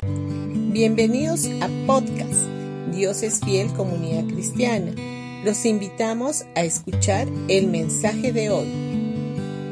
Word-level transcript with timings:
Bienvenidos 0.00 1.46
a 1.60 1.68
podcast 1.88 2.46
Dios 2.94 3.24
es 3.24 3.40
fiel 3.40 3.72
comunidad 3.72 4.32
cristiana. 4.32 4.94
Los 5.44 5.64
invitamos 5.64 6.44
a 6.54 6.62
escuchar 6.62 7.26
el 7.48 7.66
mensaje 7.66 8.32
de 8.32 8.48
hoy. 8.50 8.68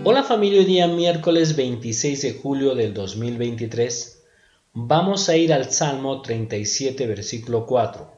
Hola 0.02 0.24
familia, 0.24 0.58
hoy 0.58 0.64
día 0.64 0.88
miércoles 0.88 1.54
26 1.54 2.22
de 2.22 2.32
julio 2.32 2.74
del 2.74 2.92
2023 2.92 4.24
vamos 4.72 5.28
a 5.28 5.36
ir 5.36 5.52
al 5.52 5.70
Salmo 5.70 6.22
37 6.22 7.06
versículo 7.06 7.64
4. 7.64 8.12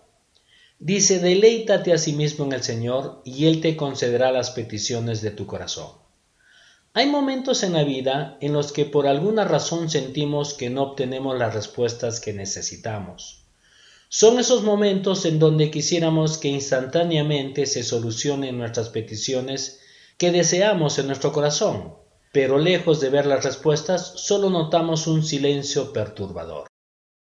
Dice, 0.79 1.19
deleítate 1.19 1.93
a 1.93 1.99
sí 1.99 2.15
mismo 2.15 2.47
en 2.47 2.55
el 2.55 2.63
Señor 2.63 3.21
y 3.27 3.45
Él 3.45 3.61
te 3.61 3.77
concederá 3.77 4.33
las 4.33 4.51
peticiones 4.51 5.21
de 5.21 5.31
tu 5.31 5.47
corazón. 5.47 6.08
Hay 6.99 7.07
momentos 7.07 7.63
en 7.63 7.75
la 7.75 7.85
vida 7.85 8.37
en 8.41 8.53
los 8.53 8.73
que 8.73 8.85
por 8.85 9.07
alguna 9.07 9.45
razón 9.45 9.89
sentimos 9.89 10.53
que 10.53 10.69
no 10.69 10.83
obtenemos 10.83 11.39
las 11.39 11.55
respuestas 11.55 12.19
que 12.19 12.33
necesitamos. 12.33 13.45
Son 14.09 14.41
esos 14.41 14.65
momentos 14.65 15.25
en 15.25 15.39
donde 15.39 15.71
quisiéramos 15.71 16.39
que 16.39 16.49
instantáneamente 16.49 17.67
se 17.67 17.85
solucionen 17.85 18.59
nuestras 18.59 18.89
peticiones 18.89 19.79
que 20.17 20.33
deseamos 20.33 20.99
en 20.99 21.07
nuestro 21.07 21.31
corazón, 21.31 21.95
pero 22.33 22.59
lejos 22.59 23.01
de 23.01 23.11
ver 23.11 23.27
las 23.27 23.45
respuestas 23.45 24.15
solo 24.17 24.51
notamos 24.51 25.07
un 25.07 25.23
silencio 25.23 25.93
perturbador. 25.93 26.67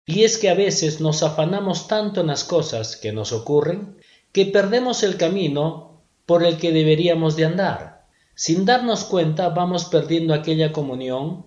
Y 0.05 0.23
es 0.23 0.37
que 0.37 0.51
a 0.51 0.53
veces 0.53 1.01
nos 1.01 1.23
afanamos 1.23 1.87
tanto 1.87 2.21
en 2.21 2.27
las 2.27 2.43
cosas 2.43 2.95
que 2.95 3.11
nos 3.11 3.31
ocurren 3.31 3.97
que 4.31 4.45
perdemos 4.45 5.01
el 5.01 5.17
camino 5.17 6.03
por 6.27 6.43
el 6.43 6.59
que 6.59 6.71
deberíamos 6.71 7.35
de 7.35 7.45
andar 7.45 7.92
sin 8.35 8.65
darnos 8.65 9.03
cuenta 9.05 9.49
vamos 9.49 9.85
perdiendo 9.85 10.33
aquella 10.33 10.71
comunión 10.71 11.45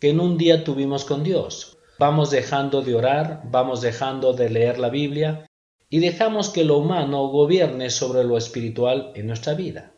que 0.00 0.10
en 0.10 0.20
un 0.20 0.38
día 0.38 0.64
tuvimos 0.64 1.04
con 1.04 1.24
Dios. 1.24 1.78
Vamos 1.98 2.30
dejando 2.30 2.82
de 2.82 2.94
orar, 2.94 3.42
vamos 3.50 3.80
dejando 3.80 4.32
de 4.32 4.50
leer 4.50 4.78
la 4.78 4.88
Biblia 4.88 5.46
y 5.90 5.98
dejamos 5.98 6.50
que 6.50 6.64
lo 6.64 6.78
humano 6.78 7.28
gobierne 7.28 7.90
sobre 7.90 8.22
lo 8.24 8.36
espiritual 8.36 9.12
en 9.14 9.26
nuestra 9.26 9.54
vida. 9.54 9.92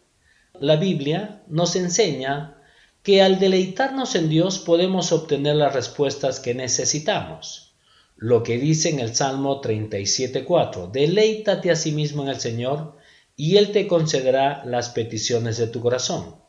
La 0.59 0.77
Biblia 0.77 1.43
nos 1.49 1.77
enseña 1.77 2.57
que 3.03 3.23
al 3.23 3.39
deleitarnos 3.39 4.15
en 4.15 4.29
Dios 4.29 4.59
podemos 4.59 5.13
obtener 5.13 5.57
las 5.57 5.75
respuestas 5.75 6.41
que 6.41 6.55
necesitamos. 6.55 7.75
Lo 8.17 8.43
que 8.43 8.59
dice 8.59 8.91
en 8.91 9.01
el 9.01 9.15
Salmo 9.15 9.63
37.4, 9.63 10.91
deleítate 10.91 11.71
a 11.71 11.77
sí 11.77 11.93
mismo 11.93 12.23
en 12.23 12.29
el 12.29 12.41
Señor 12.41 12.97
y 13.37 13.57
Él 13.57 13.73
te 13.73 13.87
concederá 13.87 14.63
las 14.67 14.91
peticiones 14.91 15.57
de 15.57 15.67
tu 15.67 15.81
corazón. 15.81 16.40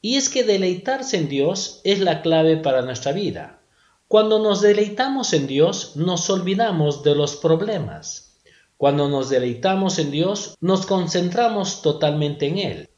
Y 0.00 0.16
es 0.16 0.28
que 0.28 0.44
deleitarse 0.44 1.16
en 1.16 1.28
Dios 1.28 1.80
es 1.84 2.00
la 2.00 2.22
clave 2.22 2.56
para 2.56 2.82
nuestra 2.82 3.12
vida. 3.12 3.60
Cuando 4.08 4.38
nos 4.38 4.60
deleitamos 4.60 5.32
en 5.32 5.46
Dios, 5.46 5.96
nos 5.96 6.28
olvidamos 6.30 7.02
de 7.04 7.14
los 7.14 7.36
problemas. 7.36 8.40
Cuando 8.76 9.08
nos 9.08 9.28
deleitamos 9.28 9.98
en 9.98 10.10
Dios, 10.10 10.56
nos 10.60 10.86
concentramos 10.86 11.82
totalmente 11.82 12.46
en 12.46 12.58
Él. 12.58 12.90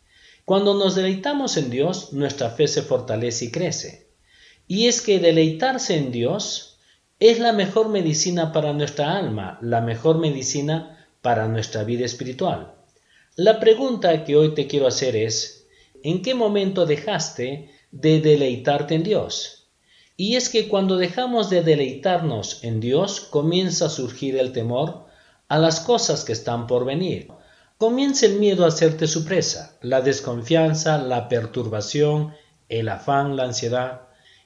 Cuando 0.45 0.75
nos 0.75 0.95
deleitamos 0.95 1.56
en 1.56 1.70
Dios, 1.70 2.12
nuestra 2.12 2.50
fe 2.50 2.69
se 2.69 2.83
fortalece 2.83 3.47
y 3.47 3.50
crece. 3.50 4.08
Y 4.67 4.86
es 4.86 5.00
que 5.00 5.19
deleitarse 5.19 5.97
en 5.97 6.12
Dios 6.12 6.78
es 7.19 7.39
la 7.39 7.53
mejor 7.53 7.89
medicina 7.89 8.53
para 8.53 8.73
nuestra 8.73 9.17
alma, 9.17 9.58
la 9.61 9.80
mejor 9.80 10.19
medicina 10.19 11.06
para 11.20 11.47
nuestra 11.48 11.84
vida 11.84 12.05
espiritual. 12.05 12.75
La 13.36 13.61
pregunta 13.61 14.25
que 14.25 14.36
hoy 14.36 14.55
te 14.55 14.67
quiero 14.67 14.86
hacer 14.86 15.17
es, 15.17 15.61
¿en 16.03 16.22
qué 16.22 16.34
momento 16.34 16.86
dejaste 16.86 17.70
de 17.91 18.20
deleitarte 18.20 18.95
en 18.95 19.03
Dios? 19.03 19.70
Y 20.17 20.36
es 20.36 20.48
que 20.48 20.69
cuando 20.69 20.97
dejamos 20.97 21.50
de 21.50 21.62
deleitarnos 21.62 22.62
en 22.62 22.81
Dios, 22.81 23.20
comienza 23.20 23.86
a 23.86 23.91
surgir 23.91 24.36
el 24.36 24.53
temor 24.53 25.06
a 25.48 25.58
las 25.58 25.80
cosas 25.80 26.25
que 26.25 26.33
están 26.33 26.67
por 26.67 26.84
venir. 26.84 27.28
Comienza 27.78 28.27
el 28.27 28.39
miedo 28.39 28.64
a 28.64 28.69
hacerte 28.69 29.06
su 29.06 29.25
presa, 29.25 29.77
la 29.80 30.00
desconfianza, 30.00 30.98
la 30.98 31.29
perturbación, 31.29 32.35
el 32.68 32.89
afán, 32.89 33.36
la 33.36 33.45
ansiedad, 33.45 34.02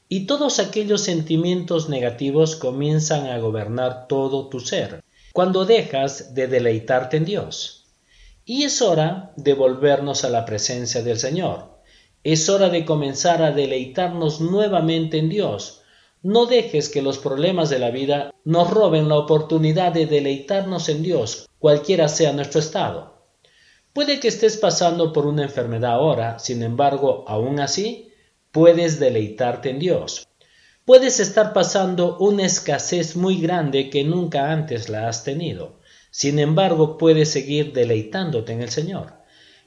y 0.09 0.27
todos 0.27 0.59
aquellos 0.59 1.03
sentimientos 1.03 1.89
negativos 1.89 2.57
comienzan 2.57 3.27
a 3.27 3.39
gobernar 3.39 4.07
todo 4.09 4.49
tu 4.49 4.61
ser, 4.61 5.05
cuando 5.33 5.65
dejas 5.65 6.35
de 6.35 6.47
deleitarte 6.47 7.17
en 7.19 7.25
Dios. 7.25 7.86
Y 8.49 8.63
es 8.63 8.81
hora 8.81 9.33
de 9.35 9.55
volvernos 9.55 10.23
a 10.23 10.31
la 10.31 10.45
presencia 10.45 11.03
del 11.03 11.19
Señor. 11.19 11.81
Es 12.23 12.49
hora 12.49 12.69
de 12.69 12.85
comenzar 12.85 13.43
a 13.43 13.51
deleitarnos 13.51 14.41
nuevamente 14.41 15.19
en 15.19 15.29
Dios. 15.29 15.83
No 16.23 16.47
dejes 16.47 16.89
que 16.89 17.03
los 17.03 17.19
problemas 17.19 17.71
de 17.71 17.81
la 17.81 17.91
vida 17.91 18.33
nos 18.45 18.71
roben 18.71 19.09
la 19.09 19.17
oportunidad 19.17 19.91
de 19.91 20.07
deleitarnos 20.07 20.89
en 20.89 21.03
Dios, 21.03 21.49
cualquiera 21.59 22.07
sea 22.07 22.33
nuestro 22.33 22.61
estado. 22.61 23.15
Puede 23.93 24.21
que 24.21 24.29
estés 24.29 24.57
pasando 24.59 25.13
por 25.13 25.27
una 25.27 25.43
enfermedad 25.43 25.95
ahora, 25.95 26.39
sin 26.39 26.63
embargo, 26.63 27.25
aún 27.27 27.59
así, 27.59 28.13
puedes 28.53 29.01
deleitarte 29.01 29.71
en 29.71 29.81
Dios. 29.81 30.29
Puedes 30.85 31.19
estar 31.19 31.53
pasando 31.53 32.17
una 32.19 32.47
escasez 32.47 33.17
muy 33.17 33.41
grande 33.41 33.91
que 33.91 34.05
nunca 34.05 34.53
antes 34.53 34.89
la 34.89 35.09
has 35.09 35.25
tenido. 35.25 35.76
Sin 36.17 36.39
embargo, 36.39 36.97
puedes 36.97 37.31
seguir 37.31 37.75
deleitándote 37.75 38.55
en 38.55 38.63
el 38.63 38.71
Señor. 38.71 39.13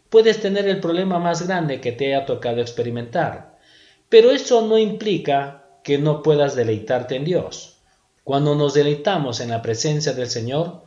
Puedes 0.09 0.41
tener 0.41 0.67
el 0.67 0.79
problema 0.79 1.19
más 1.19 1.45
grande 1.45 1.79
que 1.79 1.91
te 1.91 2.07
haya 2.07 2.25
tocado 2.25 2.59
experimentar, 2.59 3.59
pero 4.09 4.31
eso 4.31 4.65
no 4.65 4.79
implica 4.79 5.67
que 5.83 5.99
no 5.99 6.23
puedas 6.23 6.55
deleitarte 6.55 7.17
en 7.17 7.25
Dios. 7.25 7.77
Cuando 8.23 8.55
nos 8.55 8.73
deleitamos 8.73 9.41
en 9.41 9.51
la 9.51 9.61
presencia 9.61 10.13
del 10.13 10.27
Señor, 10.27 10.81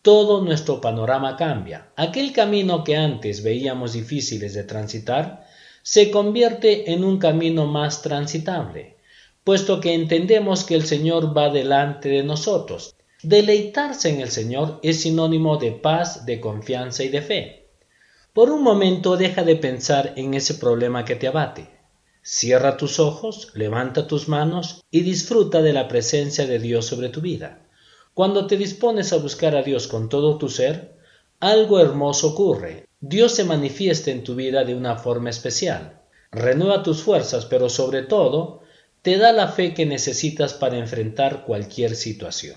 todo 0.00 0.40
nuestro 0.42 0.80
panorama 0.80 1.36
cambia. 1.36 1.88
Aquel 1.96 2.32
camino 2.32 2.82
que 2.82 2.96
antes 2.96 3.42
veíamos 3.42 3.92
difíciles 3.92 4.54
de 4.54 4.64
transitar, 4.64 5.46
se 5.82 6.10
convierte 6.10 6.90
en 6.90 7.04
un 7.04 7.18
camino 7.18 7.66
más 7.66 8.00
transitable, 8.00 8.96
puesto 9.44 9.78
que 9.78 9.92
entendemos 9.92 10.64
que 10.64 10.74
el 10.74 10.86
Señor 10.86 11.36
va 11.36 11.50
delante 11.50 12.08
de 12.08 12.22
nosotros 12.22 12.94
Deleitarse 13.22 14.08
en 14.08 14.20
el 14.20 14.30
Señor 14.30 14.80
es 14.82 15.02
sinónimo 15.02 15.56
de 15.56 15.70
paz, 15.70 16.26
de 16.26 16.40
confianza 16.40 17.04
y 17.04 17.08
de 17.08 17.22
fe. 17.22 17.68
Por 18.32 18.50
un 18.50 18.64
momento 18.64 19.16
deja 19.16 19.44
de 19.44 19.54
pensar 19.54 20.14
en 20.16 20.34
ese 20.34 20.54
problema 20.54 21.04
que 21.04 21.14
te 21.14 21.28
abate. 21.28 21.68
Cierra 22.22 22.76
tus 22.76 22.98
ojos, 22.98 23.52
levanta 23.54 24.08
tus 24.08 24.26
manos 24.28 24.82
y 24.90 25.02
disfruta 25.02 25.62
de 25.62 25.72
la 25.72 25.86
presencia 25.86 26.46
de 26.46 26.58
Dios 26.58 26.86
sobre 26.86 27.10
tu 27.10 27.20
vida. 27.20 27.68
Cuando 28.12 28.48
te 28.48 28.56
dispones 28.56 29.12
a 29.12 29.18
buscar 29.18 29.54
a 29.54 29.62
Dios 29.62 29.86
con 29.86 30.08
todo 30.08 30.36
tu 30.36 30.48
ser, 30.48 30.96
algo 31.38 31.78
hermoso 31.78 32.30
ocurre. 32.30 32.88
Dios 33.00 33.36
se 33.36 33.44
manifiesta 33.44 34.10
en 34.10 34.24
tu 34.24 34.34
vida 34.34 34.64
de 34.64 34.74
una 34.74 34.96
forma 34.96 35.30
especial. 35.30 36.00
Renueva 36.32 36.82
tus 36.82 37.02
fuerzas, 37.02 37.46
pero 37.46 37.68
sobre 37.68 38.02
todo, 38.02 38.62
te 39.02 39.16
da 39.16 39.32
la 39.32 39.46
fe 39.46 39.74
que 39.74 39.86
necesitas 39.86 40.54
para 40.54 40.76
enfrentar 40.76 41.44
cualquier 41.44 41.94
situación. 41.94 42.56